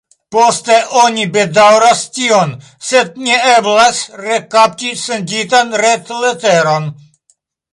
Poste 0.35 0.75
oni 1.01 1.25
bedaŭras 1.35 2.01
tion, 2.15 2.55
sed 2.87 3.21
ne 3.27 3.37
eblas 3.51 4.01
rekapti 4.23 4.91
senditan 5.03 5.73
retleteron. 5.83 6.91